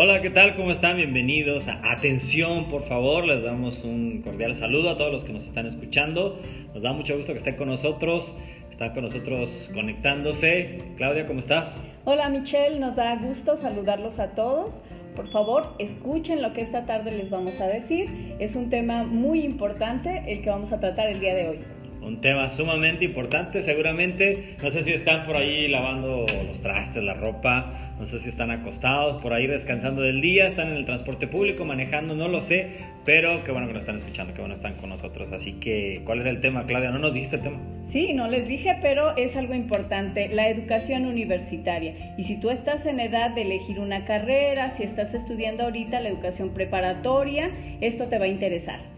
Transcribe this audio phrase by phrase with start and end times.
[0.00, 0.54] Hola, ¿qué tal?
[0.54, 0.96] ¿Cómo están?
[0.96, 3.26] Bienvenidos a Atención, por favor.
[3.26, 6.38] Les damos un cordial saludo a todos los que nos están escuchando.
[6.72, 8.32] Nos da mucho gusto que estén con nosotros.
[8.70, 10.84] Están con nosotros conectándose.
[10.98, 11.82] Claudia, ¿cómo estás?
[12.04, 12.78] Hola, Michelle.
[12.78, 14.70] Nos da gusto saludarlos a todos.
[15.16, 18.36] Por favor, escuchen lo que esta tarde les vamos a decir.
[18.38, 21.58] Es un tema muy importante el que vamos a tratar el día de hoy
[22.02, 24.56] un tema sumamente importante, seguramente.
[24.62, 28.50] No sé si están por ahí lavando los trastes, la ropa, no sé si están
[28.50, 32.68] acostados, por ahí descansando del día, están en el transporte público, manejando, no lo sé,
[33.04, 35.32] pero qué bueno que nos están escuchando, qué bueno están con nosotros.
[35.32, 36.90] Así que, ¿cuál era el tema, Claudia?
[36.90, 37.58] ¿No nos dijiste el tema?
[37.90, 42.14] Sí, no les dije, pero es algo importante, la educación universitaria.
[42.16, 46.10] Y si tú estás en edad de elegir una carrera, si estás estudiando ahorita la
[46.10, 48.97] educación preparatoria, esto te va a interesar.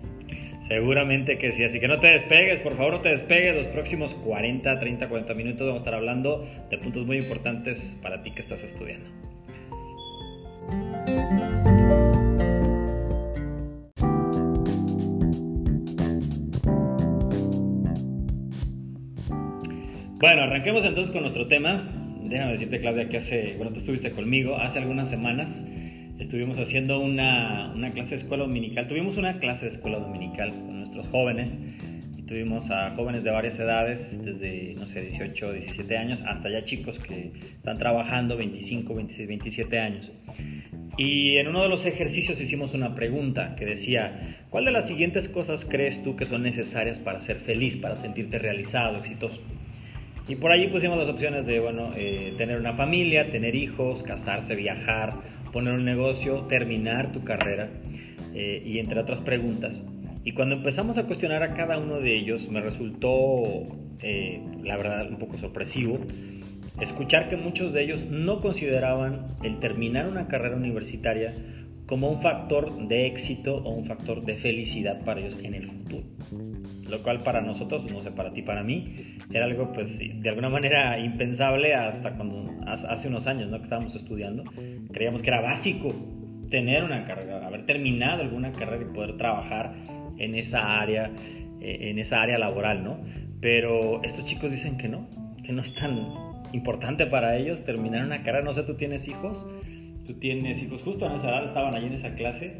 [0.71, 4.15] Seguramente que sí, así que no te despegues, por favor no te despegues, los próximos
[4.15, 8.43] 40, 30, 40 minutos vamos a estar hablando de puntos muy importantes para ti que
[8.43, 9.11] estás estudiando.
[20.21, 21.89] Bueno, arranquemos entonces con nuestro tema.
[22.23, 25.51] Déjame decirte, Claudia, que hace, bueno, tú estuviste conmigo hace algunas semanas
[26.21, 28.87] estuvimos haciendo una, una, clase de escuela dominical.
[28.87, 31.59] Tuvimos una clase de escuela dominical con nuestros jóvenes
[32.17, 36.63] y tuvimos a jóvenes de varias edades, desde, no sé, 18, 17 años, hasta ya
[36.65, 40.13] chicos que están trabajando 25, 26, 27 años.
[40.99, 45.29] Y en uno de los ejercicios hicimos una pregunta que decía, ¿cuál de las siguientes
[45.29, 49.41] cosas crees tú que son necesarias para ser feliz, para sentirte realizado, exitoso?
[50.29, 54.55] Y por allí pusimos las opciones de, bueno, eh, tener una familia, tener hijos, casarse,
[54.55, 55.15] viajar,
[55.53, 57.69] poner un negocio, terminar tu carrera
[58.35, 59.83] eh, y entre otras preguntas.
[60.25, 63.67] Y cuando empezamos a cuestionar a cada uno de ellos, me resultó,
[64.01, 65.99] eh, la verdad, un poco sorpresivo
[66.81, 71.35] escuchar que muchos de ellos no consideraban el terminar una carrera universitaria
[71.87, 76.05] como un factor de éxito o un factor de felicidad para ellos en el futuro.
[76.89, 80.49] Lo cual para nosotros, no sé, para ti, para mí, era algo pues de alguna
[80.49, 83.59] manera impensable hasta cuando hace unos años, ¿no?
[83.59, 84.45] Que estábamos estudiando.
[84.93, 85.89] Creíamos que era básico
[86.51, 89.75] tener una carrera, haber terminado alguna carrera y poder trabajar
[90.19, 91.11] en esa área,
[91.61, 92.99] eh, en esa área laboral, ¿no?
[93.41, 95.09] Pero estos chicos dicen que no,
[95.45, 95.99] que no es tan
[96.53, 98.45] importante para ellos terminar una carrera.
[98.45, 99.47] No sé, tú tienes hijos
[100.13, 102.53] tú tienes hijos justo en esa edad, estaban allí en esa clase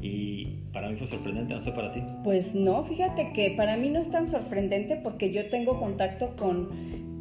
[0.00, 2.02] y para mí fue sorprendente, no sé para ti.
[2.22, 6.68] Pues no, fíjate que para mí no es tan sorprendente porque yo tengo contacto con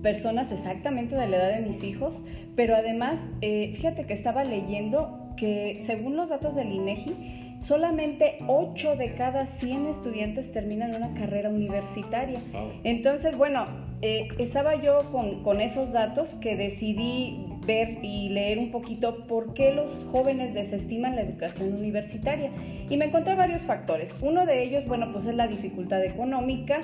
[0.03, 2.13] personas exactamente de la edad de mis hijos,
[2.55, 8.95] pero además, eh, fíjate que estaba leyendo que según los datos del INEGI, solamente 8
[8.97, 12.39] de cada 100 estudiantes terminan una carrera universitaria.
[12.83, 13.65] Entonces, bueno,
[14.01, 19.53] eh, estaba yo con, con, esos datos que decidí ver y leer un poquito por
[19.53, 22.51] qué los jóvenes desestiman la educación universitaria.
[22.89, 24.13] Y me encontré varios factores.
[24.21, 26.81] Uno de ellos, bueno, pues es la dificultad económica,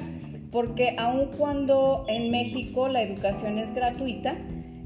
[0.51, 4.35] porque aun cuando en México la educación es gratuita,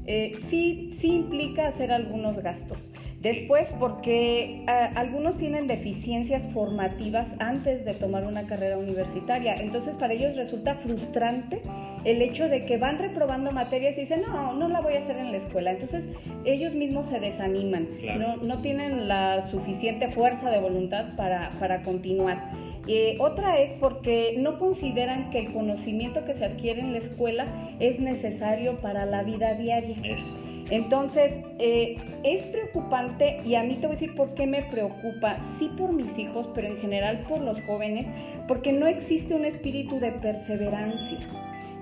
[0.06, 2.78] eh, sí, sí implica hacer algunos gastos.
[3.24, 9.54] Después, porque ah, algunos tienen deficiencias formativas antes de tomar una carrera universitaria.
[9.54, 11.62] Entonces, para ellos resulta frustrante
[12.04, 15.16] el hecho de que van reprobando materias y dicen, no, no la voy a hacer
[15.16, 15.70] en la escuela.
[15.70, 16.04] Entonces,
[16.44, 17.88] ellos mismos se desaniman,
[18.18, 22.50] no, no, tienen la suficiente fuerza de voluntad para, para continuar.
[22.86, 27.46] Eh, otra es porque no consideran que el conocimiento que se adquiere en la escuela
[27.80, 29.96] es necesario para la vida diaria.
[30.02, 30.36] Eso.
[30.70, 35.36] Entonces, eh, es preocupante y a mí te voy a decir por qué me preocupa,
[35.58, 38.06] sí por mis hijos, pero en general por los jóvenes,
[38.48, 41.18] porque no existe un espíritu de perseverancia.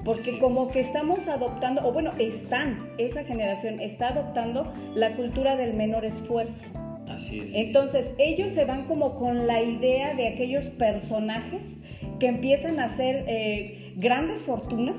[0.05, 5.75] Porque como que estamos adoptando, o bueno, están, esa generación está adoptando la cultura del
[5.75, 6.92] menor esfuerzo.
[7.17, 7.55] Así es.
[7.55, 11.61] Entonces, ellos se van como con la idea de aquellos personajes
[12.19, 14.97] que empiezan a hacer eh, grandes fortunas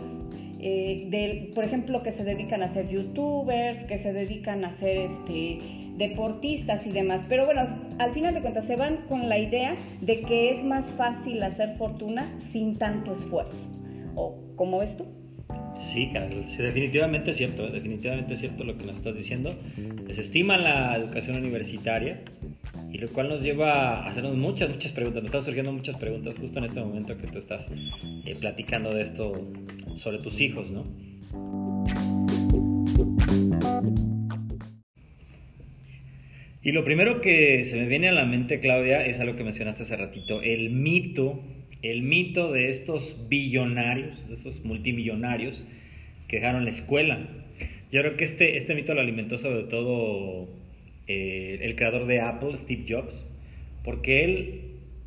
[0.66, 5.57] eh, por ejemplo, que se dedican a ser youtubers, que se dedican a ser este,
[5.98, 7.25] deportistas y demás.
[7.27, 7.68] Pero bueno,
[8.00, 11.75] al final de cuentas se van con la idea de que es más fácil hacer
[11.77, 13.57] fortuna sin tanto esfuerzo.
[14.16, 15.06] ¿O cómo ves tú?
[15.91, 16.12] Sí,
[16.57, 19.56] definitivamente es cierto, definitivamente es cierto lo que nos estás diciendo.
[20.07, 22.21] Desestiman la educación universitaria
[22.91, 25.24] y lo cual nos lleva a hacernos muchas, muchas preguntas.
[25.24, 27.68] Nos están surgiendo muchas preguntas justo en este momento que tú estás
[28.25, 29.51] eh, platicando de esto
[29.95, 30.83] sobre tus hijos, ¿no?
[36.62, 39.83] Y lo primero que se me viene a la mente, Claudia, es algo que mencionaste
[39.83, 41.44] hace ratito, el mito,
[41.83, 45.63] el mito de estos billonarios, de estos multimillonarios
[46.27, 47.19] que dejaron la escuela.
[47.91, 50.50] Yo creo que este, este mito lo alimentó sobre todo
[51.07, 53.27] eh, el creador de Apple, Steve Jobs,
[53.83, 54.62] porque él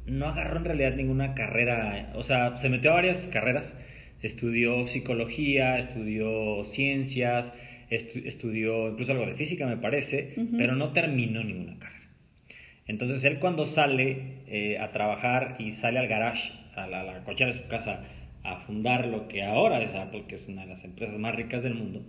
[0.06, 3.76] no agarró en realidad ninguna carrera, o sea, se metió a varias carreras,
[4.22, 7.52] estudió psicología, estudió ciencias,
[7.90, 12.08] estudió incluso algo de física, me parece, pero no terminó ninguna carrera.
[12.86, 17.52] Entonces él cuando sale eh, a trabajar y sale al garage, a la, la cochera
[17.52, 18.04] de su casa,
[18.44, 21.62] a fundar lo que ahora es Apple, que es una de las empresas más ricas
[21.62, 22.02] del mundo,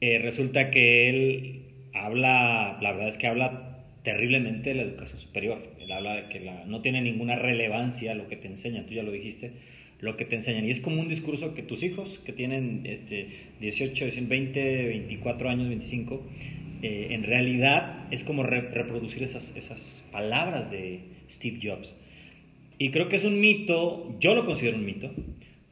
[0.00, 1.62] eh, resulta que él
[1.94, 5.58] habla, la verdad es que habla terriblemente de la educación superior.
[5.80, 9.10] Él habla de que no tiene ninguna relevancia lo que te enseñan, tú ya lo
[9.10, 9.52] dijiste,
[10.00, 10.66] lo que te enseñan.
[10.66, 13.28] Y es como un discurso que tus hijos, que tienen este,
[13.60, 16.22] 18, 20, 24 años, 25,
[16.82, 21.94] eh, en realidad es como reproducir esas, esas palabras de Steve Jobs.
[22.78, 25.10] Y creo que es un mito, yo lo considero un mito,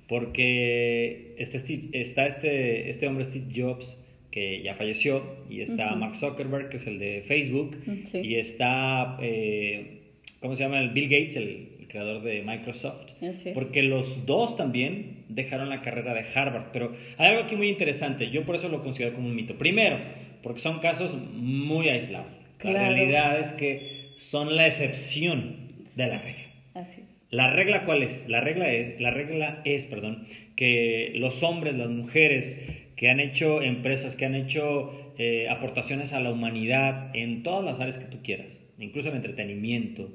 [0.09, 1.63] porque este
[1.93, 3.97] está este, este hombre Steve Jobs
[4.37, 7.75] que ya falleció, y está Mark Zuckerberg, que es el de Facebook,
[8.13, 10.03] y está, eh,
[10.41, 10.79] ¿cómo se llama?
[10.79, 13.13] El Bill Gates, el, creador de Microsoft,
[13.55, 18.29] porque los dos también dejaron la carrera de Harvard, pero hay algo aquí muy interesante,
[18.29, 19.57] yo por eso lo considero como un mito.
[19.57, 19.97] Primero,
[20.43, 22.27] porque son casos muy aislados.
[22.63, 25.57] La realidad es que son la excepción
[25.95, 26.46] de la regla.
[27.31, 28.29] La regla cuál es?
[28.29, 32.57] La regla es, la regla es, perdón, que los hombres, las mujeres
[32.97, 37.81] que han hecho empresas, que han hecho eh, aportaciones a la humanidad en todas las
[37.81, 38.47] áreas que tú quieras,
[38.79, 40.09] incluso el entretenimiento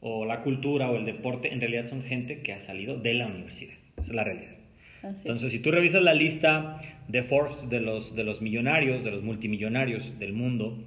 [0.00, 3.26] o la cultura o el deporte, en realidad son gente que ha salido de la
[3.26, 3.74] universidad.
[3.96, 4.58] Esa es la realidad.
[5.02, 9.22] Entonces, si tú revisas la lista de Forbes de los, de los millonarios, de los
[9.22, 10.84] multimillonarios del mundo,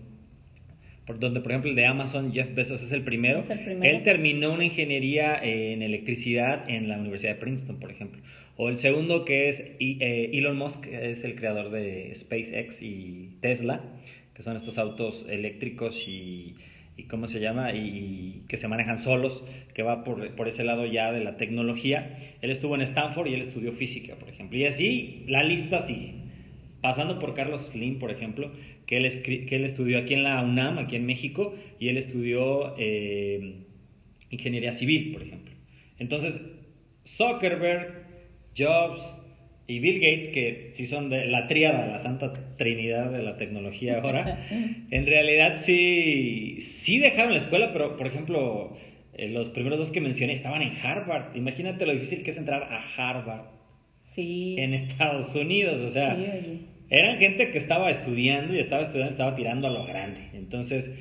[1.06, 3.44] por donde por ejemplo el de Amazon, Jeff Bezos es el primero.
[3.50, 8.21] Él terminó una ingeniería en electricidad en la Universidad de Princeton, por ejemplo.
[8.57, 13.81] O el segundo que es eh, Elon Musk, es el creador de SpaceX y Tesla,
[14.36, 16.56] que son estos autos eléctricos y,
[16.95, 17.74] y ¿cómo se llama?
[17.74, 19.44] Y, que se manejan solos,
[19.74, 22.36] que va por, por, ese lado ya de la tecnología.
[22.42, 24.57] Él estuvo en Stanford y él estudió física, por ejemplo.
[24.57, 26.20] Y así la lista sigue.
[26.81, 28.51] Pasando por Carlos Slim, por ejemplo,
[28.88, 32.75] que él, que él estudió aquí en la UNAM, aquí en México, y él estudió
[32.78, 33.66] eh,
[34.31, 35.54] ingeniería civil, por ejemplo.
[36.00, 36.42] Entonces,
[37.06, 38.06] Zuckerberg,
[38.57, 39.04] Jobs
[39.68, 44.01] y Bill Gates, que sí son de la tríada, la santa trinidad de la tecnología
[44.01, 44.48] ahora,
[44.92, 48.75] en realidad sí, sí dejaron la escuela, pero por ejemplo,
[49.13, 51.36] eh, los primeros dos que mencioné estaban en Harvard.
[51.36, 53.45] Imagínate lo difícil que es entrar a Harvard.
[54.16, 54.56] Sí.
[54.57, 56.18] En Estados Unidos, o sea,
[56.91, 60.27] eran gente que estaba estudiando y estaba estudiando, estaba tirando a lo grande.
[60.33, 60.91] Entonces,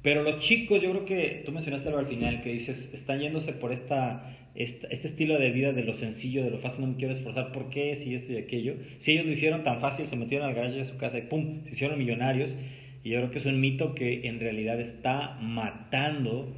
[0.00, 3.52] pero los chicos, yo creo que tú mencionaste algo al final, que dices, están yéndose
[3.52, 7.12] por esta, este estilo de vida de lo sencillo, de lo fácil, no me quiero
[7.12, 7.96] esforzar, ¿por qué?
[7.96, 8.76] Si esto y aquello.
[8.98, 11.64] Si ellos lo hicieron tan fácil, se metieron al garaje de su casa y ¡pum!
[11.64, 12.56] Se hicieron millonarios.
[13.02, 16.54] Y yo creo que es un mito que en realidad está matando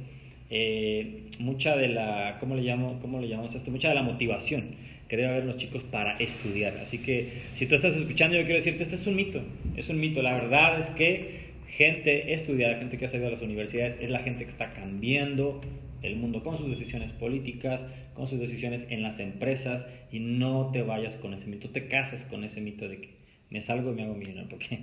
[0.49, 3.71] eh, mucha de la, ¿cómo le, llamo, ¿cómo le llamamos esto?
[3.71, 4.75] Mucha de la motivación
[5.07, 6.77] que debe haber los chicos para estudiar.
[6.77, 9.41] Así que si tú estás escuchando, yo quiero decirte, este es un mito,
[9.75, 10.21] es un mito.
[10.21, 14.19] La verdad es que gente estudiada, gente que ha salido a las universidades, es la
[14.19, 15.61] gente que está cambiando
[16.01, 20.83] el mundo con sus decisiones políticas, con sus decisiones en las empresas y no te
[20.83, 23.09] vayas con ese mito, te cases con ese mito de que
[23.49, 24.79] me salgo y me hago millonario, porque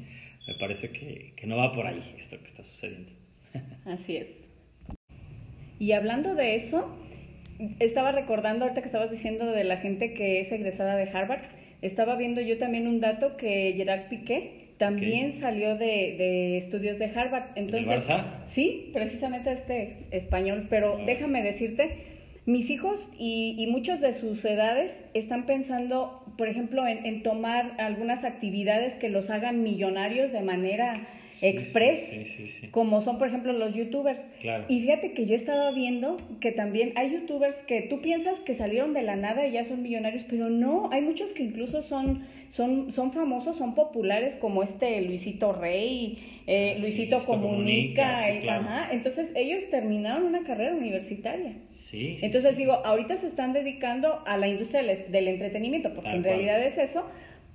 [0.46, 3.10] me parece que, que no va por ahí esto que está sucediendo.
[3.84, 4.41] Así es.
[5.82, 6.96] Y hablando de eso,
[7.80, 11.40] estaba recordando ahorita que estabas diciendo de la gente que es egresada de Harvard,
[11.80, 17.46] estaba viendo yo también un dato que Gerard Piqué también salió de, estudios de Harvard.
[17.56, 18.04] Entonces,
[18.50, 21.02] Sí, precisamente este español, pero ah.
[21.04, 21.90] déjame decirte,
[22.46, 28.22] mis hijos y, y, muchos de sus edades están pensando, por ejemplo, en tomar algunas
[28.22, 31.08] actividades que los hagan millonarios de manera
[31.42, 31.98] express,
[32.70, 34.20] como son por ejemplo los youtubers.
[34.68, 38.94] Y fíjate que yo estaba viendo que también hay youtubers que tú piensas que salieron
[38.94, 42.92] de la nada y ya son millonarios, pero no, hay muchos que incluso son, son,
[42.92, 48.28] son famosos, son populares como este Luisito Rey, eh, ah, Luisito Comunica,
[48.90, 51.54] entonces ellos terminaron una carrera universitaria.
[51.92, 56.78] Entonces digo, ahorita se están dedicando a la industria del, entretenimiento, porque en realidad es
[56.78, 57.04] eso,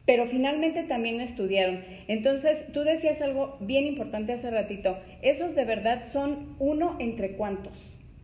[0.07, 1.83] pero finalmente también estudiaron.
[2.07, 7.73] Entonces, tú decías algo bien importante hace ratito, esos de verdad son uno entre cuantos.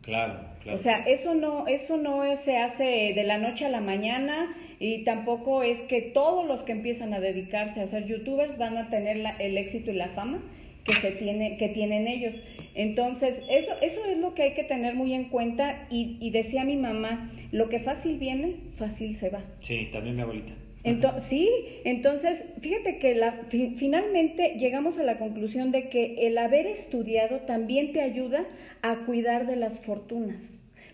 [0.01, 0.79] Claro, claro.
[0.79, 5.03] O sea, eso no, eso no se hace de la noche a la mañana y
[5.03, 9.21] tampoco es que todos los que empiezan a dedicarse a ser youtubers van a tener
[9.39, 10.39] el éxito y la fama
[10.85, 12.33] que se tiene, que tienen ellos.
[12.75, 16.63] Entonces, eso, eso es lo que hay que tener muy en cuenta y, y decía
[16.63, 19.41] mi mamá, lo que fácil viene, fácil se va.
[19.61, 20.53] Sí, también mi abuelita.
[20.83, 21.49] Entonces, sí,
[21.85, 27.93] entonces, fíjate que la, finalmente llegamos a la conclusión de que el haber estudiado también
[27.93, 28.45] te ayuda
[28.81, 30.37] a cuidar de las fortunas.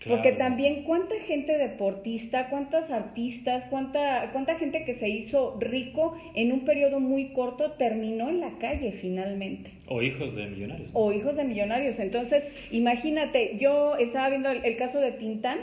[0.08, 6.52] Porque también cuánta gente deportista, cuántos artistas, cuánta, cuánta gente que se hizo rico en
[6.52, 9.70] un periodo muy corto terminó en la calle finalmente.
[9.88, 10.88] O hijos de millonarios.
[10.94, 11.98] O hijos de millonarios.
[11.98, 15.58] Entonces, imagínate, yo estaba viendo el, caso de Tintán,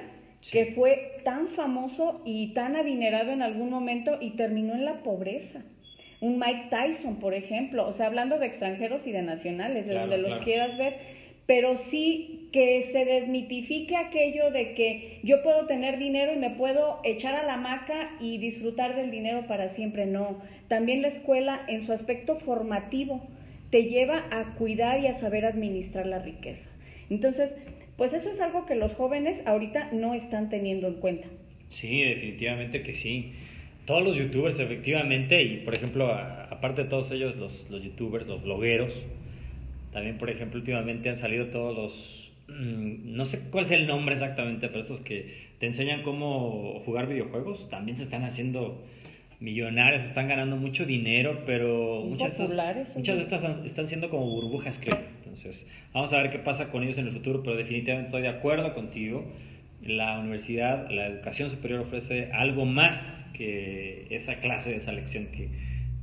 [0.52, 5.62] que fue tan famoso y tan adinerado en algún momento y terminó en la pobreza.
[6.20, 10.18] Un Mike Tyson, por ejemplo, o sea, hablando de extranjeros y de nacionales, de donde
[10.18, 10.96] los quieras ver,
[11.46, 17.00] pero sí que se desmitifique aquello de que yo puedo tener dinero y me puedo
[17.04, 20.06] echar a la hamaca y disfrutar del dinero para siempre.
[20.06, 23.22] No, también la escuela en su aspecto formativo
[23.70, 26.68] te lleva a cuidar y a saber administrar la riqueza.
[27.10, 27.52] Entonces,
[27.98, 31.28] pues eso es algo que los jóvenes ahorita no están teniendo en cuenta.
[31.70, 33.34] Sí, definitivamente que sí.
[33.86, 38.44] Todos los youtubers, efectivamente, y por ejemplo, aparte de todos ellos, los, los youtubers, los
[38.44, 39.06] blogueros,
[39.92, 42.32] también, por ejemplo, últimamente han salido todos los...
[42.50, 47.08] Mm, no sé cuál es el nombre exactamente, pero estos que te enseñan cómo jugar
[47.08, 48.84] videojuegos, también se están haciendo
[49.40, 54.28] millonarios, están ganando mucho dinero, pero muchas de, estas, muchas de estas están siendo como
[54.28, 55.00] burbujas, creo.
[55.38, 58.30] Entonces, vamos a ver qué pasa con ellos en el futuro, pero definitivamente estoy de
[58.30, 59.26] acuerdo contigo.
[59.82, 65.50] La universidad, la educación superior ofrece algo más que esa clase, esa lección que,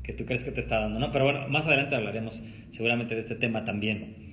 [0.04, 1.10] que tú crees que te está dando, ¿no?
[1.10, 4.24] Pero bueno, más adelante hablaremos seguramente de este tema también.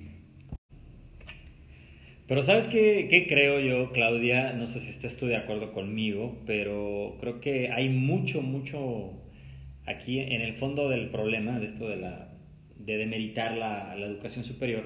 [2.28, 4.52] Pero ¿sabes qué, creo yo, Claudia?
[4.52, 9.12] No sé si estés tú de acuerdo conmigo, pero creo que hay mucho, mucho
[9.86, 12.31] aquí en el fondo del problema de esto de, la,
[12.84, 14.84] de demeritar la, la educación superior.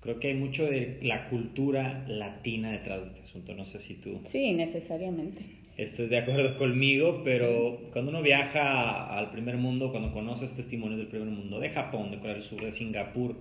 [0.00, 3.54] Creo que hay mucho de la cultura latina detrás de este asunto.
[3.54, 4.20] No sé si tú...
[4.30, 10.54] Sí, necesariamente estés de acuerdo conmigo, pero cuando uno viaja al primer mundo, cuando conoces
[10.54, 13.36] testimonios del primer mundo, de Japón, de Corea del Sur, de Singapur,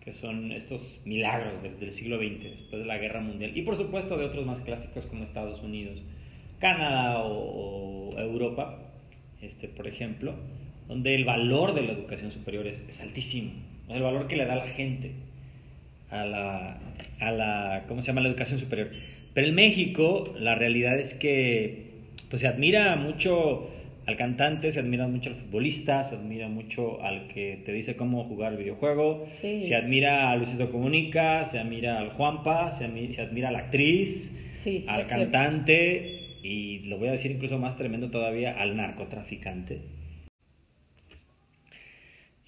[0.00, 4.16] que son estos milagros del, siglo XX, después de la Guerra Mundial, y por supuesto
[4.16, 6.02] de otros más clásicos como Estados Unidos,
[6.58, 8.92] Canadá o, Europa,
[9.42, 10.34] este, por ejemplo,
[10.90, 13.52] donde el valor de la educación superior es, altísimo,
[13.88, 15.12] el valor que le da la gente
[16.10, 16.78] a la,
[17.20, 18.90] a la, ¿cómo se llama?, la educación superior.
[19.32, 21.84] Pero en México la realidad es que
[22.28, 23.70] pues, se admira mucho
[24.04, 28.24] al cantante, se admira mucho al futbolista, se admira mucho al que te dice cómo
[28.24, 33.22] jugar el videojuego, se admira a Luisito Comunica, se admira al Juanpa, se admira, se
[33.22, 34.28] admira a la actriz,
[34.88, 39.99] al cantante y lo voy a decir incluso más tremendo todavía, al narcotraficante.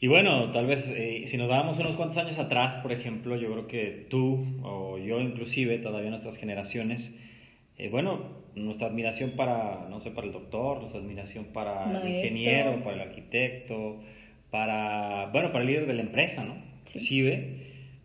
[0.03, 3.53] Y bueno, tal vez eh, si nos damos unos cuantos años atrás, por ejemplo, yo
[3.53, 7.15] creo que tú o yo inclusive, todavía nuestras generaciones,
[7.79, 8.19] eh, bueno,
[8.57, 13.03] nuestra admiración para, no sé, para el doctor, nuestra admiración para el ingeniero, para el
[13.11, 14.01] arquitecto,
[14.51, 16.57] para, bueno, para el líder de la empresa, ¿no?
[16.89, 17.59] Inclusive.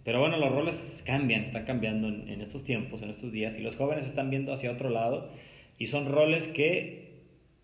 [0.04, 3.64] Pero bueno, los roles cambian, están cambiando en, en estos tiempos, en estos días, y
[3.64, 5.32] los jóvenes están viendo hacia otro lado,
[5.80, 7.07] y son roles que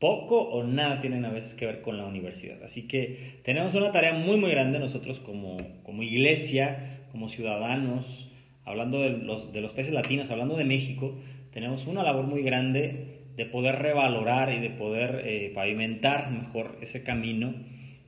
[0.04, 2.62] poco o nada tienen a veces que ver con la universidad.
[2.62, 8.30] Así que tenemos una tarea muy, muy grande nosotros como, como iglesia, como ciudadanos,
[8.66, 11.16] hablando de los, de los países latinos, hablando de México,
[11.54, 17.04] tenemos una labor muy grande de poder revalorar y de poder eh, pavimentar mejor ese
[17.04, 17.54] camino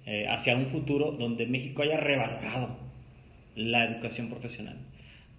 [0.06, 2.76] eh, hacia un futuro donde México haya revalorado
[3.56, 4.76] la educación profesional.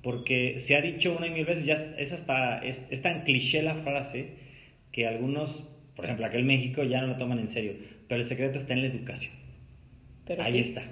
[0.02, 3.60] Porque se ha dicho una y mil veces, ya es, hasta, es, es tan cliché
[3.60, 4.30] la frase
[4.90, 7.72] que algunos por ejemplo, aquel México ya no lo toman en serio,
[8.06, 9.32] pero el secreto está en la educación.
[10.38, 10.82] Ahí está.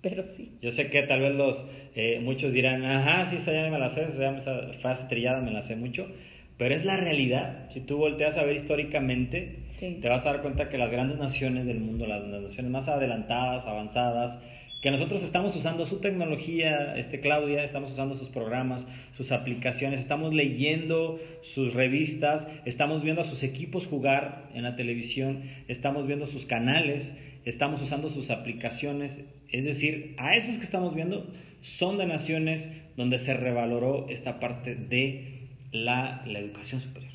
[0.00, 0.52] Pero sí.
[0.62, 1.64] Yo sé que tal vez los
[1.96, 5.62] eh, muchos dirán, ajá, sí, esa ya me la sé, esa frase trillada me la
[5.62, 6.06] sé mucho,
[6.56, 7.68] pero es la realidad.
[7.70, 11.66] Si tú volteas a ver históricamente, te vas a dar cuenta que las grandes naciones
[11.66, 14.38] del mundo, las naciones más adelantadas, avanzadas,
[14.80, 20.32] que nosotros estamos usando su tecnología, este Claudia, estamos usando sus programas, sus aplicaciones, estamos
[20.32, 26.46] leyendo sus revistas, estamos viendo a sus equipos jugar en la televisión, estamos viendo sus
[26.46, 27.12] canales,
[27.44, 29.20] estamos usando sus aplicaciones,
[29.50, 31.26] es decir, a esos que estamos viendo
[31.62, 37.12] son de naciones donde se revaloró esta parte de la, educación superior,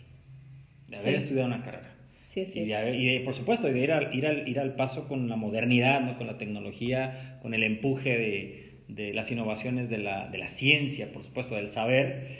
[0.89, 1.92] de haber estudiado una carrera.
[2.35, 6.17] Y, por supuesto, de ir al, ir, al, ir al paso con la modernidad, ¿no?
[6.17, 11.11] con la tecnología, con el empuje de, de las innovaciones de la, de la, ciencia,
[11.11, 12.39] por supuesto, del saber,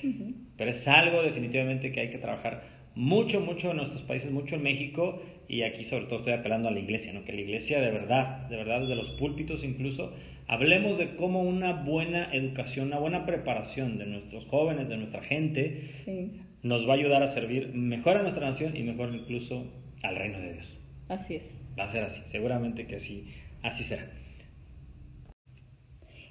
[0.57, 2.63] pero es algo definitivamente que hay que trabajar
[2.95, 6.71] mucho, mucho en nuestros países, mucho en México, y aquí sobre todo estoy apelando a
[6.71, 7.23] la iglesia, ¿no?
[7.23, 10.13] que la iglesia de verdad, de verdad desde los púlpitos incluso,
[10.47, 16.33] hablemos de cómo una buena educación, una buena preparación de nuestros jóvenes, de nuestra gente,
[16.61, 19.65] nos va a ayudar a servir mejor a nuestra nación y mejor incluso
[20.03, 20.79] al reino de Dios.
[21.09, 21.43] Así es.
[21.77, 23.33] Va a ser así, seguramente que así,
[23.63, 24.05] así será.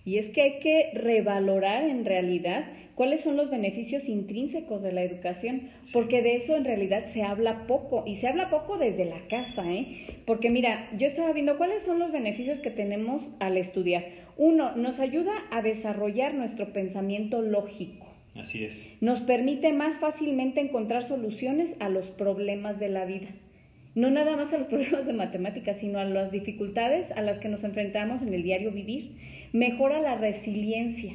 [0.05, 2.65] Y es que hay que revalorar en realidad
[2.95, 7.67] cuáles son los beneficios intrínsecos de la educación, porque de eso en realidad se habla
[7.67, 10.23] poco, y se habla poco desde la casa, ¿eh?
[10.27, 14.05] Porque mira, yo estaba viendo cuáles son los beneficios que tenemos al estudiar.
[14.37, 18.07] Uno, nos ayuda a desarrollar nuestro pensamiento lógico.
[18.35, 18.97] Así es.
[19.01, 23.29] Nos permite más fácilmente encontrar soluciones a los problemas de la vida.
[23.95, 27.49] No nada más a los problemas de matemáticas, sino a las dificultades a las que
[27.49, 29.13] nos enfrentamos en el diario vivir
[29.53, 31.15] mejora la resiliencia.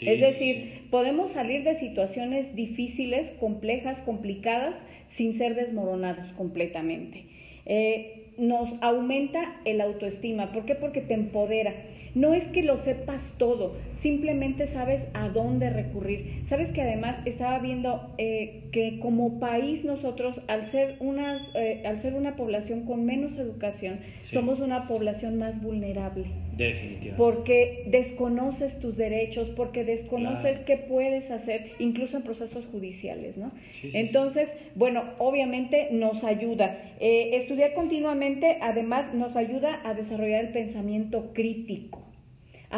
[0.00, 4.74] es decir, podemos salir de situaciones difíciles, complejas, complicadas,
[5.16, 7.24] sin ser desmoronados completamente.
[7.64, 10.52] Eh, nos aumenta el autoestima.
[10.52, 10.74] ¿Por qué?
[10.74, 11.74] Porque te empodera.
[12.16, 16.44] No es que lo sepas todo, simplemente sabes a dónde recurrir.
[16.48, 22.00] Sabes que además estaba viendo eh, que como país nosotros, al ser, unas, eh, al
[22.00, 23.98] ser una población con menos educación,
[24.32, 26.24] somos una población más vulnerable.
[26.56, 27.18] Definitivamente.
[27.18, 33.52] Porque desconoces tus derechos, porque desconoces qué puedes hacer, incluso en procesos judiciales, ¿no?
[33.82, 36.78] Entonces, bueno, obviamente nos ayuda.
[36.98, 42.05] Eh, estudiar continuamente, además, nos ayuda a desarrollar el pensamiento crítico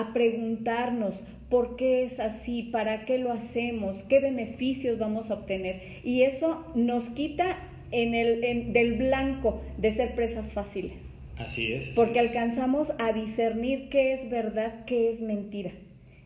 [0.01, 1.15] a preguntarnos
[1.51, 5.81] por qué es así, para qué lo hacemos, qué beneficios vamos a obtener.
[6.05, 7.59] Y eso nos quita
[7.91, 10.93] en el, del blanco de ser presas fáciles.
[11.39, 11.91] Así es.
[11.95, 15.71] porque alcanzamos a discernir qué es verdad, qué es mentira.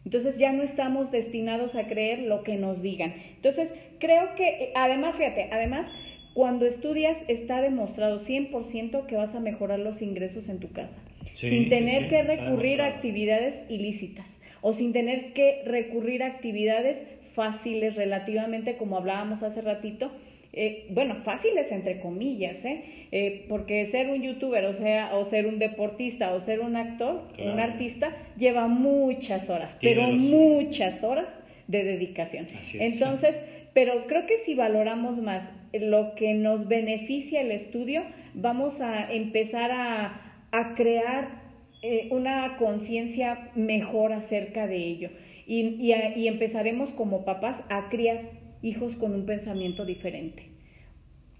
[0.06, 3.12] Entonces ya no estamos destinados a creer lo que nos digan.
[3.36, 3.68] Entonces
[4.00, 5.86] creo que, además, fíjate, además,
[6.32, 11.01] cuando estudias está demostrado 100% que vas a mejorar los ingresos en tu casa
[11.34, 14.26] sin tener que recurrir a actividades ilícitas
[14.60, 16.96] o sin tener que recurrir a actividades
[17.34, 20.10] fáciles relativamente, como hablábamos hace ratito,
[20.54, 22.82] eh, bueno, fáciles entre comillas, ¿eh?
[23.10, 23.46] ¿eh?
[23.48, 27.58] porque ser un youtuber, o sea, o ser un deportista, o ser un actor, un
[27.58, 31.26] artista, lleva muchas horas, pero muchas horas
[31.68, 32.48] de dedicación.
[32.74, 33.34] Entonces,
[33.72, 35.42] pero creo que si valoramos más
[35.72, 38.02] lo que nos beneficia el estudio,
[38.34, 41.42] vamos a empezar a a crear
[41.82, 45.10] eh, una conciencia mejor acerca de ello.
[45.46, 48.30] Y, y, empezaremos como papás a criar
[48.62, 50.50] hijos con un pensamiento diferente.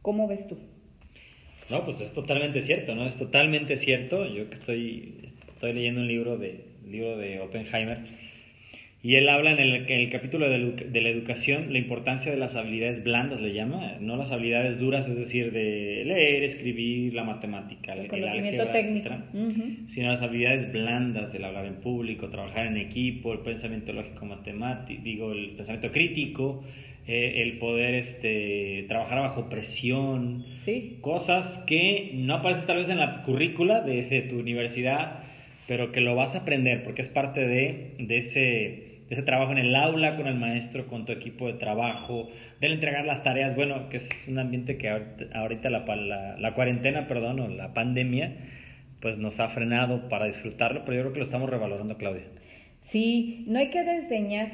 [0.02, 0.58] ¿Cómo ves tú?
[1.70, 3.06] No, pues es totalmente cierto, ¿no?
[3.06, 4.26] Es totalmente cierto.
[4.26, 8.21] Yo que estoy, estoy leyendo un libro de, libro de Oppenheimer
[9.04, 13.40] y él habla en el, capítulo de, la educación la importancia de las habilidades blandas,
[13.40, 18.78] le llama, no las habilidades duras, es decir, de leer, escribir, la matemática, el, álgebra,
[18.78, 19.12] etc.,
[19.88, 25.02] sino las habilidades blandas, el hablar en público, trabajar en equipo, el pensamiento lógico matemático,
[25.02, 26.62] digo, el pensamiento crítico,
[27.08, 30.98] eh, el poder este, trabajar bajo presión, sí.
[31.00, 35.24] cosas que no aparecen tal vez en la currícula de, de tu universidad,
[35.66, 39.58] pero que lo vas a aprender porque es parte de, de ese ese trabajo en
[39.58, 42.28] el aula con el maestro, con tu equipo de trabajo,
[42.60, 47.40] del entregar las tareas, bueno, que es un ambiente que ahorita, la, la, cuarentena, perdón,
[47.40, 48.32] o la pandemia,
[49.00, 52.22] pues nos ha frenado para disfrutarlo, pero yo creo que lo estamos revalorando, Claudia.
[52.80, 54.50] Sí, no hay que desdeñar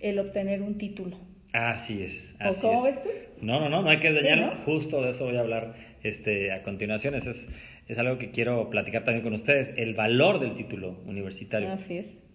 [0.00, 1.18] el obtener un título.
[1.52, 2.34] Así es.
[2.38, 3.10] Así ¿O cómo ves tú?
[3.42, 4.56] No, no, no, no hay que desdeñarlo.
[4.64, 7.14] Justo de eso voy a hablar este, a continuación.
[7.14, 7.46] Eso es,
[7.88, 9.72] es algo que quiero platicar también con ustedes.
[9.76, 11.72] El valor del título universitario.
[11.72, 12.27] Así es.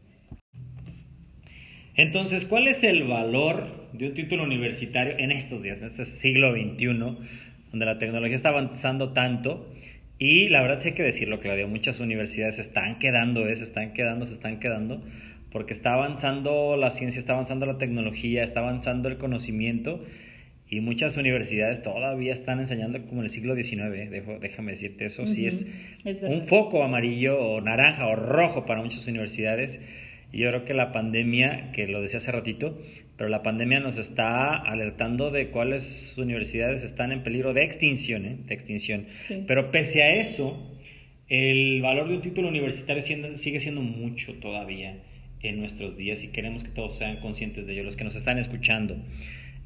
[1.96, 6.52] Entonces, ¿cuál es el valor de un título universitario en estos días, en este siglo
[6.52, 9.72] XXI, donde la tecnología está avanzando tanto?
[10.18, 13.56] Y la verdad sí hay que decirlo, Claudia, muchas universidades se están quedando, ¿eh?
[13.56, 15.04] se están quedando, se están quedando,
[15.52, 20.04] porque está avanzando la ciencia, está avanzando la tecnología, está avanzando el conocimiento,
[20.70, 24.38] y muchas universidades todavía están enseñando como en el siglo XIX, ¿eh?
[24.42, 25.64] déjame decirte eso, sí es
[26.04, 29.80] un foco amarillo o naranja o rojo para muchas universidades
[30.34, 32.82] y yo creo que la pandemia, que lo decía hace ratito,
[33.18, 38.38] pero la pandemia nos está alertando de cuáles universidades están en peligro de extinción, ¿eh?
[38.48, 39.06] de extinción.
[39.46, 40.76] Pero pese a eso,
[41.30, 43.04] el valor de un título universitario
[43.36, 44.98] sigue siendo mucho todavía
[45.44, 48.40] en nuestros días y queremos que todos sean conscientes de ello, los que nos están
[48.40, 48.98] escuchando.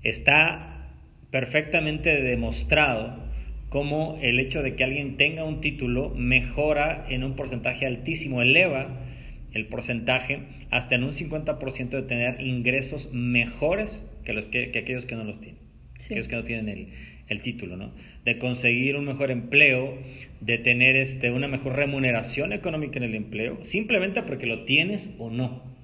[0.03, 0.89] Está
[1.31, 3.23] perfectamente demostrado
[3.69, 9.06] cómo el hecho de que alguien tenga un título mejora en un porcentaje altísimo, eleva
[9.57, 10.39] el porcentaje
[10.71, 15.39] hasta en un 50% de tener ingresos mejores que, los que, aquellos que no los
[15.39, 15.59] tienen,
[16.03, 16.87] aquellos que no tienen el,
[17.27, 17.91] el, título, ¿no?
[18.23, 19.97] De conseguir un mejor empleo,
[20.41, 25.29] de tener este, una mejor remuneración económica en el empleo, simplemente porque lo tienes o
[25.29, 25.75] no.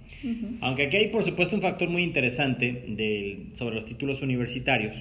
[0.62, 4.96] Aunque aquí hay, por supuesto, un factor muy interesante del, sobre los títulos universitarios,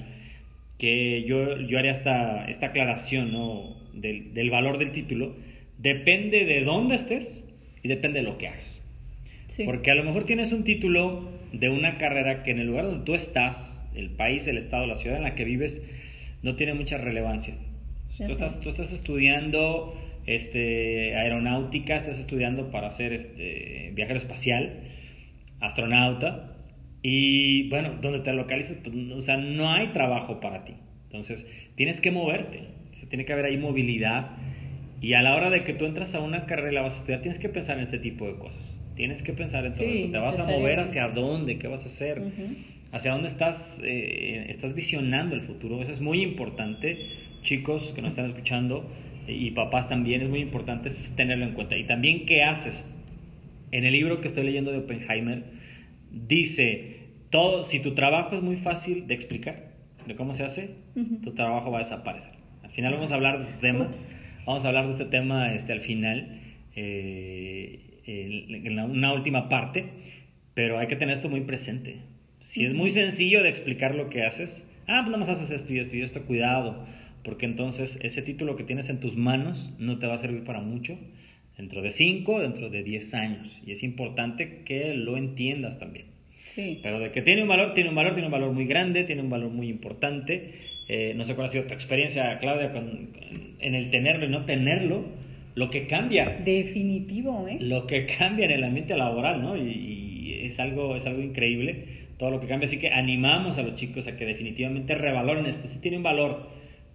[0.78, 3.76] que yo, yo haría esta, esta aclaración, ¿no?
[3.92, 5.36] del, del valor del título
[5.78, 7.46] depende de dónde estés
[7.82, 8.80] y depende de lo que hagas.
[9.48, 9.64] Sí.
[9.64, 13.04] Porque a lo mejor tienes un título de una carrera que en el lugar donde
[13.04, 15.82] tú estás, el país, el estado, la ciudad en la que vives,
[16.42, 17.54] no tiene mucha relevancia.
[18.16, 24.80] Tú estás, tú estás estudiando este, aeronáutica, estás estudiando para ser este, viajero espacial,
[25.60, 26.52] astronauta,
[27.02, 30.74] y bueno, donde te localizas, pues, o sea, no hay trabajo para ti.
[31.06, 32.60] Entonces, tienes que moverte,
[32.92, 34.30] se tiene que haber ahí movilidad,
[35.02, 37.40] y a la hora de que tú entras a una carrera vas a estudiar, tienes
[37.40, 38.78] que pensar en este tipo de cosas.
[38.94, 40.12] Tienes que pensar en todo Sí, eso.
[40.12, 42.22] Te vas a mover hacia dónde, qué vas a hacer
[42.92, 45.82] hacia dónde estás, eh, estás visionando el futuro.
[45.82, 46.98] Eso es muy importante,
[47.40, 48.88] chicos que nos están escuchando
[49.26, 51.76] eh, y papás también, es muy importante tenerlo en cuenta.
[51.76, 52.84] Y también, ¿qué haces?
[53.72, 55.42] En el libro que estoy leyendo de Oppenheimer,
[56.10, 59.72] dice, todo, si tu trabajo es muy fácil de explicar,
[60.06, 60.70] de cómo se hace,
[61.24, 62.32] tu trabajo va a desaparecer.
[62.62, 63.96] Al final vamos a hablar de tema, Ups.
[64.46, 66.40] Vamos a hablar de este tema este, al final,
[66.74, 69.84] eh, en la- una última parte,
[70.54, 71.96] pero hay que tener esto muy presente.
[72.40, 75.72] Si es muy sencillo de explicar lo que haces, ah, pues nada más haces esto
[75.72, 76.84] y esto y esto, cuidado,
[77.24, 80.60] porque entonces ese título que tienes en tus manos no te va a servir para
[80.60, 80.98] mucho
[81.56, 83.60] dentro de 5, dentro de 10 años.
[83.64, 86.06] Y es importante que lo entiendas también.
[86.54, 86.80] Sí.
[86.82, 89.22] Pero de que tiene un valor, tiene un valor, tiene un valor muy grande, tiene
[89.22, 90.52] un valor muy importante.
[90.88, 93.10] Eh, no sé cuál ha sido tu experiencia, Claudia, con-
[93.60, 95.04] en el tenerlo y no tenerlo,
[95.54, 97.56] lo que cambia Definitivo, ¿eh?
[97.60, 99.56] lo que cambia en el ambiente laboral, ¿no?
[99.56, 102.66] Y, y es, algo, es algo increíble todo lo que cambia.
[102.66, 105.68] Así que animamos a los chicos a que definitivamente revaloren esto.
[105.68, 106.48] Sí tiene un valor.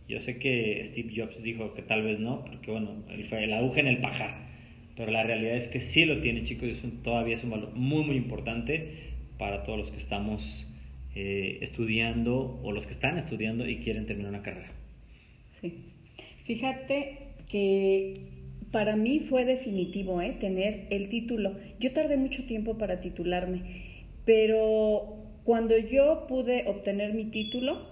[0.07, 3.53] Yo sé que Steve Jobs dijo que tal vez no, porque bueno, él fue el
[3.53, 4.47] aguja en el pajar.
[4.95, 7.51] Pero la realidad es que sí lo tiene, chicos, y es un- todavía es un
[7.51, 9.06] valor muy, muy importante
[9.37, 10.41] para todos los que estamos
[11.15, 14.71] eh, estudiando o los que están estudiando y quieren terminar una carrera.
[15.61, 15.73] Sí.
[16.45, 17.17] Fíjate
[17.49, 18.21] que
[18.71, 20.37] para mí fue definitivo ¿eh?
[20.39, 21.55] tener el título.
[21.79, 23.61] Yo tardé mucho tiempo para titularme,
[24.25, 27.87] pero cuando yo pude obtener mi título,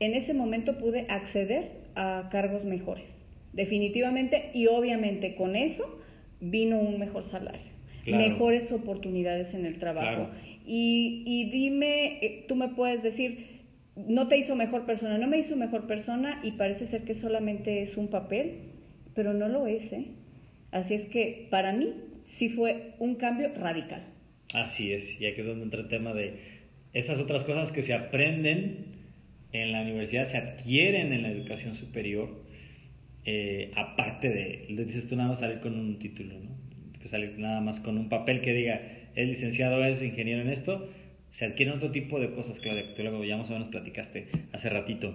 [0.00, 3.04] en ese momento pude acceder a cargos mejores,
[3.52, 6.00] definitivamente, y obviamente con eso
[6.40, 7.72] vino un mejor salario,
[8.04, 8.28] Claro.
[8.28, 10.28] mejores oportunidades en el trabajo.
[10.30, 10.30] Claro.
[10.64, 13.54] Y, y dime, eh, tú me puedes decir,
[13.96, 17.82] no te hizo mejor persona, no me hizo mejor persona y parece ser que solamente
[17.82, 18.60] es un papel,
[19.14, 20.06] pero no lo es, ¿eh?
[20.72, 21.92] Así es que para mí
[22.38, 24.02] sí fue un cambio radical.
[24.52, 26.34] Así es, y aquí es donde entra el tema de
[26.92, 28.86] esas otras cosas que se aprenden
[29.52, 32.42] en la universidad, se adquieren en la educación superior,
[33.24, 36.50] eh, aparte de, dices tú nada más salir con un título, ¿no?
[37.00, 38.80] Que salir nada más con un papel que diga,
[39.14, 40.88] es licenciado, es ingeniero en esto,
[41.30, 44.28] se adquieren otro tipo de cosas, Claudia, que tú luego ya más o menos platicaste
[44.52, 45.14] hace ratito.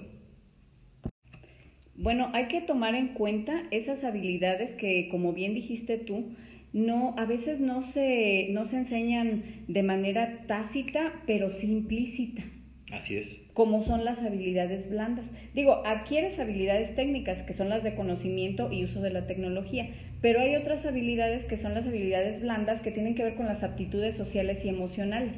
[1.95, 6.33] Bueno, hay que tomar en cuenta esas habilidades que, como bien dijiste tú,
[6.71, 12.43] no, a veces no se, no se enseñan de manera tácita, pero sí implícita.
[12.91, 13.37] Así es.
[13.53, 15.25] como son las habilidades blandas.
[15.53, 19.89] Digo, adquieres habilidades técnicas, que son las de conocimiento y uso de la tecnología,
[20.21, 23.63] pero hay otras habilidades que son las habilidades blandas que tienen que ver con las
[23.63, 25.33] aptitudes sociales y emocionales,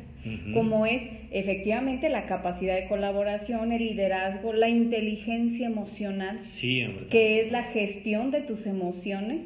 [0.54, 7.52] como es efectivamente la capacidad de colaboración, el liderazgo, la inteligencia emocional, Sí, que es
[7.52, 9.42] la gestión de tus emociones,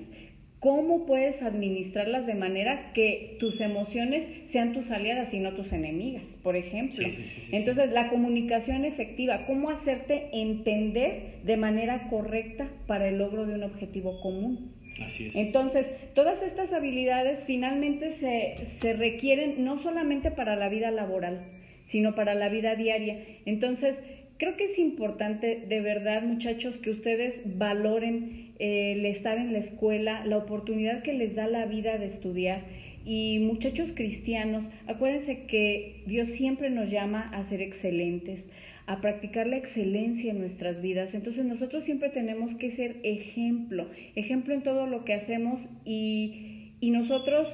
[0.60, 6.24] cómo puedes administrarlas de manera que tus emociones sean tus aliadas y no tus enemigas,
[6.41, 7.08] por ejemplo.
[7.08, 13.19] Sí, sí, sí, Entonces, la comunicación efectiva, cómo hacerte entender de manera correcta para el
[13.19, 14.75] logro de un objetivo común.
[15.01, 15.36] Así es.
[15.36, 21.41] Entonces, todas estas habilidades finalmente se, se requieren no solamente para la vida laboral,
[21.88, 23.19] sino para la vida diaria.
[23.45, 23.95] Entonces,
[24.38, 29.60] creo que es importante, de verdad, muchachos, que ustedes valoren eh, el estar en la
[29.60, 32.62] escuela, la oportunidad que les da la vida de estudiar.
[33.05, 38.39] Y muchachos cristianos, acuérdense que Dios siempre nos llama a ser excelentes,
[38.88, 41.13] a practicar la excelencia en nuestras vidas.
[41.13, 46.91] Entonces nosotros siempre tenemos que ser ejemplo, ejemplo en todo lo que hacemos y, y
[46.91, 47.48] nosotros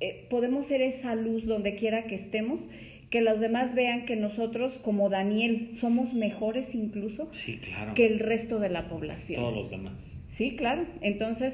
[0.00, 2.60] eh, podemos ser esa luz donde quiera que estemos,
[3.10, 7.94] que los demás vean que nosotros, como Daniel, somos mejores incluso Sí, claro.
[7.94, 9.40] que el resto de la población.
[9.40, 9.92] Todos los demás.
[10.38, 10.86] Sí, claro.
[11.02, 11.52] Entonces,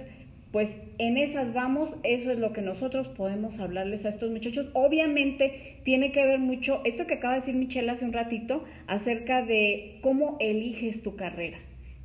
[0.52, 4.68] pues en esas vamos, eso es lo que nosotros podemos hablarles a estos muchachos.
[4.72, 9.42] Obviamente tiene que ver mucho, esto que acaba de decir Michelle hace un ratito, acerca
[9.42, 11.58] de cómo eliges tu carrera.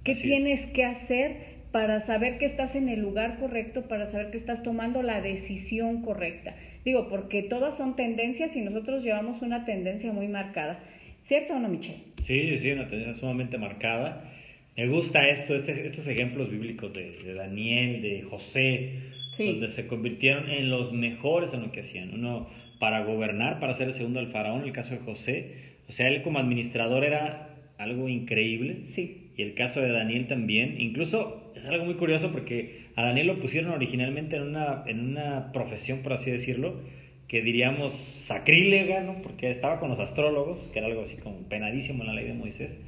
[0.03, 0.43] ¿Qué Así es.
[0.43, 4.61] tienes que hacer para saber que estás en el lugar correcto, para saber que estás
[4.61, 6.53] tomando la decisión correcta?
[6.85, 10.79] Digo, porque todas son tendencias y nosotros llevamos una tendencia muy marcada.
[11.27, 12.03] ¿Cierto o no, Michelle?
[12.23, 14.29] Sí, sí, una tendencia sumamente marcada.
[14.75, 19.01] Me gusta esto, este, estos ejemplos bíblicos de, Daniel, de José,
[19.37, 22.11] donde se convirtieron en los mejores en lo que hacían.
[22.11, 25.51] Uno para gobernar, para ser el segundo del faraón, en el caso de José.
[25.87, 28.85] O sea, él como administrador era algo increíble.
[28.95, 29.29] Sí.
[29.37, 30.81] Y el caso de Daniel también.
[30.81, 35.51] Incluso es algo muy curioso porque a Daniel lo pusieron originalmente en una, en una
[35.51, 36.81] profesión, por así decirlo,
[37.27, 37.93] que diríamos
[38.25, 39.21] sacrílega, ¿no?
[39.21, 42.33] Porque estaba con los astrólogos, que era algo así como penadísimo en la ley de
[42.33, 42.79] Moisés.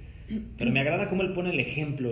[0.58, 2.12] Pero me agrada cómo él pone el ejemplo.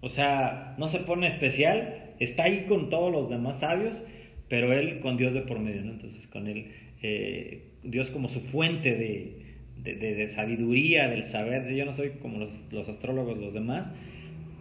[0.00, 4.02] O sea, no se pone especial, está ahí con todos los demás sabios,
[4.48, 5.92] pero él con Dios de por medio, ¿no?
[5.92, 6.72] Entonces, con él,
[7.02, 9.42] eh, Dios como su fuente de,
[9.82, 11.72] de, sabiduría, del saber.
[11.74, 13.92] Yo no soy como los, los, astrólogos, los demás,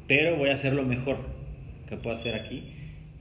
[0.08, 1.18] pero voy a hacer lo mejor
[1.88, 2.64] que puedo hacer aquí.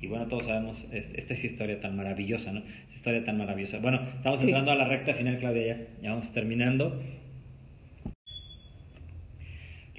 [0.00, 2.60] Y bueno, todos sabemos, esta es historia tan maravillosa, ¿no?
[2.60, 3.78] Esta historia tan maravillosa.
[3.78, 7.02] Bueno, estamos entrando a la recta final, Claudia, ya, ya vamos terminando.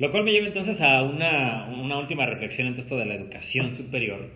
[0.01, 3.75] Lo cual me lleva entonces a una, una última reflexión en esto de la educación
[3.75, 4.31] superior,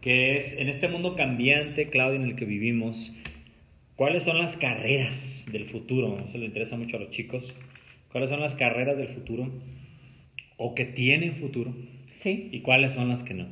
[0.00, 3.14] que es en este mundo cambiante, Claudia, en el que vivimos,
[3.96, 6.18] ¿cuáles son las carreras del futuro?
[6.26, 7.54] Eso le interesa mucho a los chicos.
[8.10, 9.52] ¿Cuáles son las carreras del futuro
[10.56, 11.74] o que tienen futuro?
[12.20, 12.48] Sí.
[12.50, 13.46] ¿Y cuáles son las que no?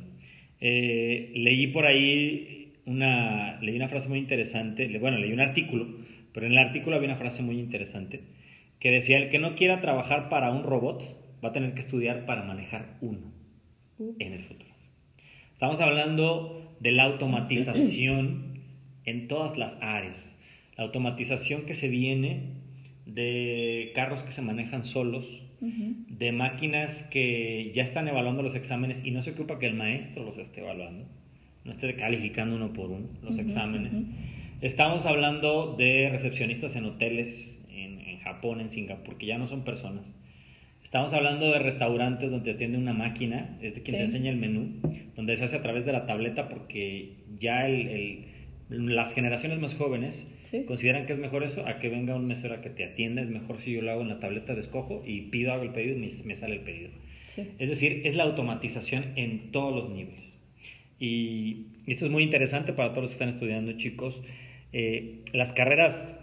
[0.61, 5.87] Eh, leí por ahí una, leí una frase muy interesante, bueno, leí un artículo,
[6.33, 8.21] pero en el artículo había una frase muy interesante
[8.79, 12.25] que decía, el que no quiera trabajar para un robot, va a tener que estudiar
[12.25, 13.31] para manejar uno
[13.97, 14.69] en el futuro.
[15.53, 18.61] Estamos hablando de la automatización
[19.05, 20.33] en todas las áreas.
[20.77, 22.53] La automatización que se viene
[23.05, 29.11] de carros que se manejan solos, de máquinas que ya están evaluando los exámenes y
[29.11, 31.05] no se ocupa que el maestro los esté evaluando,
[31.65, 33.93] no esté calificando uno por uno los exámenes.
[34.61, 39.65] Estamos hablando de recepcionistas en hoteles en, en Japón, en Singapur, que ya no son
[39.65, 40.05] personas,
[40.89, 44.81] Estamos hablando de restaurantes donde atiende una máquina, es de quien te enseña el menú,
[45.15, 48.25] donde se hace a través de la tableta porque ya el,
[48.69, 50.27] las generaciones más jóvenes
[50.65, 53.21] consideran que es mejor eso a que venga un mesero a que te atienda.
[53.21, 55.73] Es mejor si yo lo hago en la tableta, de escojo y pido, hago el
[55.73, 56.89] pedido y me, sale el pedido.
[57.37, 60.39] Es decir, es la automatización en todos los niveles.
[60.99, 64.23] Y esto es muy interesante para todos los que están estudiando, chicos.
[64.73, 66.19] Eh, las carreras,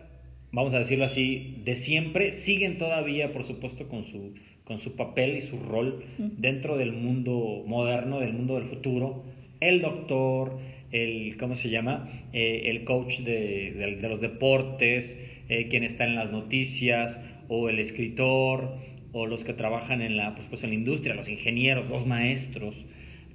[0.50, 4.35] vamos a decirlo así, de siempre siguen todavía, por supuesto, con su
[4.66, 9.22] con su papel y su rol dentro del mundo moderno, del mundo del futuro.
[9.61, 10.59] El doctor,
[10.90, 12.11] el, ¿cómo se llama?
[12.33, 15.16] Eh, el coach de, los deportes,
[15.48, 17.16] eh, quien está en las noticias,
[17.48, 18.76] o el escritor,
[19.12, 22.74] o los que trabajan en la, pues, pues en la industria, los ingenieros, los maestros,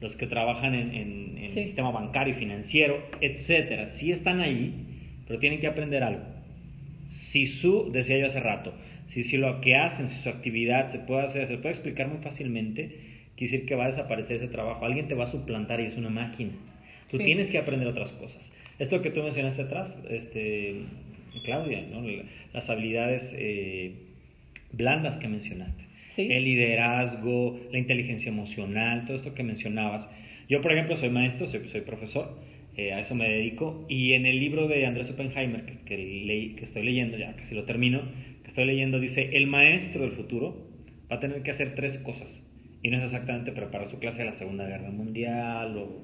[0.01, 3.87] los que trabajan en, el sistema bancario y financiero, etcétera.
[3.87, 4.73] Sí están ahí,
[5.27, 6.23] pero tienen que aprender algo.
[7.09, 8.73] Si su, decía yo hace rato,
[9.11, 12.19] si, si lo que hacen, si su actividad se puede hacer, se puede explicar muy
[12.19, 12.87] fácilmente,
[13.35, 15.97] quiere decir que va a desaparecer ese trabajo, alguien te va a suplantar y es
[15.97, 16.53] una máquina.
[17.09, 18.53] Tú tienes que aprender otras cosas.
[18.79, 20.83] Esto que tú mencionaste atrás, este,
[21.43, 22.01] Claudia, ¿no?
[22.53, 23.95] las habilidades eh,
[24.71, 25.83] blandas que mencionaste.
[26.15, 30.09] El liderazgo, la inteligencia emocional, todo esto que mencionabas.
[30.47, 32.37] Yo, por ejemplo, soy maestro, soy, soy profesor,
[32.77, 33.85] eh, a eso me dedico.
[33.89, 37.55] Y en el libro de Andrés Oppenheimer, que, que, leí, que estoy leyendo, ya casi
[37.55, 38.03] lo termino,
[38.51, 40.67] estoy leyendo, dice, el maestro del futuro
[41.09, 42.43] va a tener que hacer tres cosas.
[42.83, 46.01] Y no es exactamente preparar su clase de la Segunda Guerra Mundial o,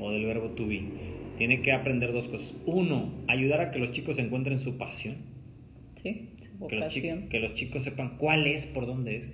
[0.00, 0.82] o del verbo to be.
[1.36, 2.50] Tiene que aprender dos cosas.
[2.64, 5.16] Uno, ayudar a que los chicos encuentren su pasión.
[6.02, 6.30] Sí,
[6.70, 9.28] que los, chicos, que los chicos sepan cuál es, por dónde es.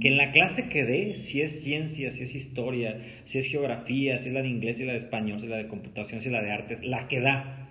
[0.00, 4.18] Que en la clase que dé, si es ciencia, si es historia, si es geografía,
[4.18, 6.20] si es la de inglés, si es la de español, si es la de computación,
[6.20, 7.67] si es la de artes, la que da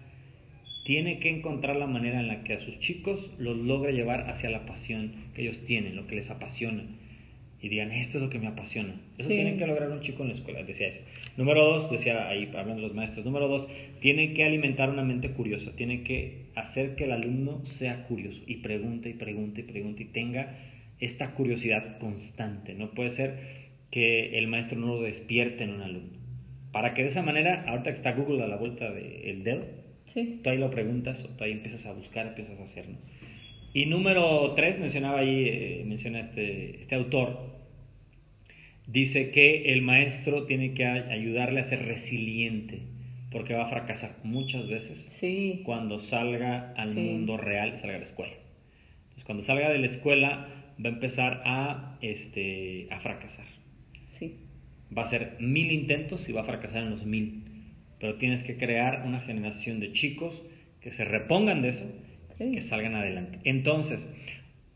[0.87, 4.49] tiene que encontrar la manera en la que a sus chicos los logre llevar hacia
[4.49, 6.85] la pasión que ellos tienen, lo que les apasiona.
[7.61, 8.95] Y digan, esto es lo que me apasiona.
[9.17, 11.01] Eso tiene que lograr un chico en la escuela, decía eso.
[11.35, 13.67] Número dos, decía ahí, hablando de los maestros, número dos,
[13.99, 18.55] tiene que alimentar una mente curiosa, tiene que hacer que el alumno sea curioso y
[18.57, 20.55] pregunte y pregunte y pregunte y tenga
[21.01, 22.75] esta curiosidad constante.
[22.75, 23.39] No puede ser
[23.91, 26.17] que el maestro no lo despierte en un alumno.
[26.71, 29.65] Para que de esa manera, ahorita que está Google a la vuelta del dedo,
[30.25, 32.97] Tú ahí lo preguntas o tú ahí empiezas a buscar, empiezas a hacer, ¿no?
[33.73, 37.57] Y número tres, mencionaba ahí, eh, menciona este, este autor,
[38.87, 42.81] dice que el maestro tiene que ayudarle a ser resiliente,
[43.31, 45.07] porque va a fracasar muchas veces
[45.63, 48.33] cuando salga al mundo real, salga de la escuela.
[49.03, 50.47] Entonces, cuando salga de la escuela,
[50.83, 53.45] va a empezar a, este, a fracasar.
[54.17, 54.37] Sí.
[54.97, 57.43] Va a hacer mil intentos y va a fracasar en los mil
[57.99, 60.43] pero tienes que crear una generación de chicos
[60.81, 61.83] que se repongan de eso,
[62.37, 63.39] que salgan adelante.
[63.43, 64.07] Entonces,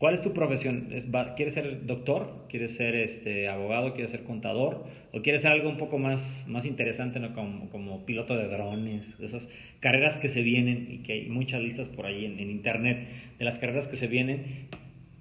[0.02, 0.88] ¿Cuál es tu profesión?
[1.36, 2.48] ¿Quieres ser doctor?
[2.48, 3.94] ¿Quieres ser este, abogado?
[3.94, 4.84] ¿Quieres ser contador?
[5.12, 7.32] ¿O quieres ser algo un poco más, más interesante, ¿no?
[7.34, 9.14] como, como piloto de drones?
[9.20, 13.06] Esas carreras que se vienen y que hay muchas listas por ahí en, internet
[13.38, 14.66] de las carreras que se vienen.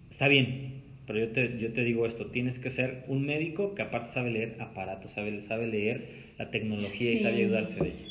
[0.09, 3.83] Está bien, pero yo te, yo te digo esto, tienes que ser un médico que
[3.83, 8.07] aparte sabe leer aparatos, sabe, sabe leer la tecnología y sabe ayudarse de ella.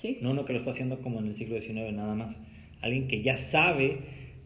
[0.00, 0.18] ¿Sí?
[0.20, 2.38] No uno que lo está haciendo como en el siglo XIX nada más.
[2.82, 3.98] Alguien que ya sabe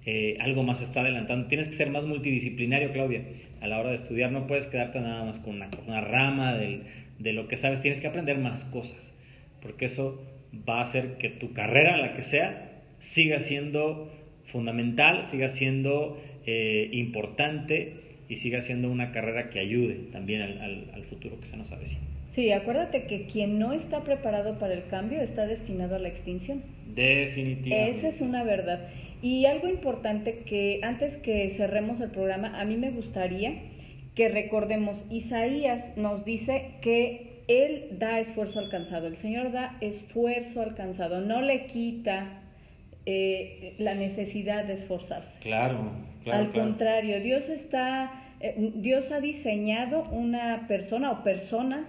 [0.07, 1.49] eh, algo más está adelantando.
[1.49, 3.25] Tienes que ser más multidisciplinario, Claudia,
[3.61, 4.31] a la hora de estudiar.
[4.31, 7.83] No puedes quedarte nada más con una, rama de lo que sabes.
[7.83, 9.13] Tienes que aprender más cosas,
[9.61, 10.23] porque eso
[10.69, 14.13] va a hacer que tu carrera, la que sea, siga siendo
[14.45, 17.95] fundamental, siga siendo eh, importante
[18.29, 22.18] y siga siendo una carrera que ayude también al, al futuro que se nos avecina.
[22.35, 26.63] Sí, acuérdate que quien no está preparado para el cambio está destinado a la extinción.
[26.95, 27.99] Definitivamente.
[27.99, 28.89] Esa es una verdad.
[29.23, 33.55] Y algo importante que antes que cerremos el programa, a mí me gustaría
[34.15, 41.21] que recordemos, Isaías nos dice que Él da esfuerzo alcanzado, el Señor da esfuerzo alcanzado,
[41.21, 42.41] no le quita
[43.07, 45.31] eh, la necesidad de esforzarse.
[45.41, 45.93] Claro,
[46.25, 46.45] claro.
[46.45, 51.87] Al contrario, Dios está, eh, Dios ha diseñado una persona o personas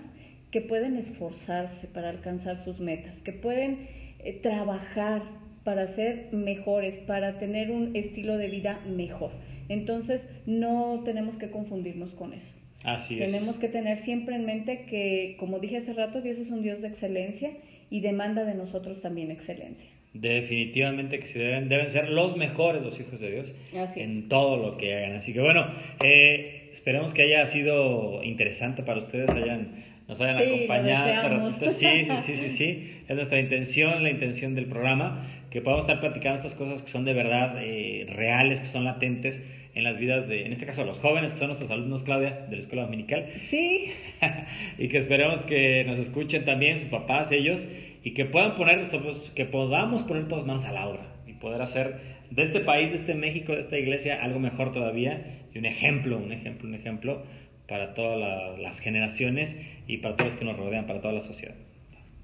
[0.51, 3.87] que pueden esforzarse para alcanzar sus metas, que pueden
[4.19, 5.21] eh, trabajar
[5.63, 9.31] para ser mejores, para tener un estilo de vida mejor.
[9.67, 12.59] Entonces, no tenemos que confundirnos con eso.
[12.83, 13.31] Así es.
[13.31, 16.81] Tenemos que tener siempre en mente que, como dije hace rato, Dios es un Dios
[16.81, 17.51] de excelencia
[17.89, 19.89] y demanda de nosotros también excelencia.
[20.13, 23.55] Definitivamente que se deben, deben ser los mejores los hijos de Dios
[23.95, 25.17] en todo lo que hagan.
[25.17, 25.67] Así que bueno,
[26.03, 32.17] eh, esperemos que haya sido interesante para ustedes, hayan nos hayan acompañado este Sí, sí,
[32.25, 32.93] sí, sí, sí.
[33.07, 37.05] Es nuestra intención, la intención del programa, que podamos estar platicando estas cosas que son
[37.05, 39.43] de verdad eh, reales, que son latentes
[39.75, 42.55] en las vidas de, en este caso, los jóvenes, que son nuestros alumnos, Claudia, de
[42.55, 43.27] la escuela dominical.
[43.51, 43.91] Sí.
[44.79, 47.67] y que esperemos que nos escuchen también sus papás, ellos,
[48.03, 48.87] y que puedan poner,
[49.35, 52.95] que podamos poner todas manos a la obra y poder hacer de este país, de
[52.95, 57.23] este México, de esta iglesia, algo mejor todavía y un ejemplo, un ejemplo, un ejemplo
[57.69, 59.55] para todas las generaciones
[59.87, 61.71] y para todos los que nos rodean, para todas las sociedades.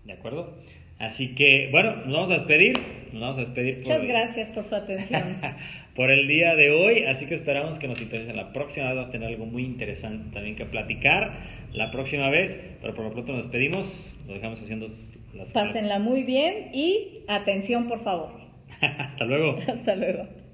[0.03, 0.53] ¿De acuerdo?
[0.99, 2.73] Así que, bueno, nos vamos a despedir.
[3.11, 3.83] Nos vamos a despedir.
[3.83, 5.37] Por, Muchas gracias por su atención.
[5.95, 7.05] por el día de hoy.
[7.05, 8.35] Así que esperamos que nos interesen.
[8.37, 11.33] La próxima vez vamos a tener algo muy interesante también que platicar.
[11.73, 14.13] La próxima vez, pero por lo pronto nos despedimos.
[14.27, 14.87] Lo dejamos haciendo
[15.33, 15.49] las.
[15.49, 18.31] Pásenla muy bien y atención, por favor.
[18.81, 19.59] Hasta luego.
[19.67, 20.44] Hasta luego.